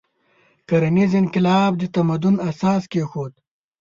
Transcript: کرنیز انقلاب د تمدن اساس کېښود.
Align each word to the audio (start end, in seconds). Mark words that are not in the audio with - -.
کرنیز 0.67 1.11
انقلاب 1.21 1.71
د 1.77 1.83
تمدن 1.95 2.35
اساس 2.49 2.83
کېښود. 2.91 3.33